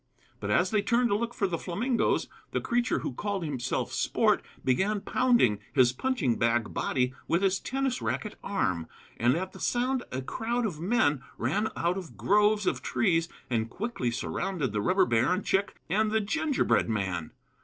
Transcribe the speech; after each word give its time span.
But 0.39 0.49
as 0.49 0.71
they 0.71 0.81
turned 0.81 1.09
to 1.11 1.15
look 1.15 1.35
for 1.35 1.45
the 1.45 1.59
flamingoes, 1.59 2.27
the 2.53 2.59
creature 2.59 2.97
who 3.05 3.13
called 3.13 3.43
himself 3.43 3.93
Sport 3.93 4.41
began 4.65 5.01
pounding 5.01 5.59
his 5.73 5.93
punching 5.93 6.37
bag 6.39 6.73
body 6.73 7.13
with 7.27 7.43
his 7.43 7.59
tennis 7.59 8.01
racket 8.01 8.33
arm, 8.43 8.87
and 9.17 9.35
at 9.35 9.51
the 9.51 9.59
sound 9.59 10.01
a 10.11 10.23
crowd 10.23 10.65
of 10.65 10.79
men 10.79 11.21
ran 11.37 11.67
out 11.75 11.99
of 11.99 12.17
groves 12.17 12.65
of 12.65 12.81
trees 12.81 13.29
and 13.47 13.69
quickly 13.69 14.09
surrounded 14.09 14.73
the 14.73 14.81
rubber 14.81 15.05
bear 15.05 15.31
and 15.31 15.45
Chick 15.45 15.75
and 15.87 16.09
the 16.09 16.19
gingerbread 16.19 16.89
man. 16.89 17.29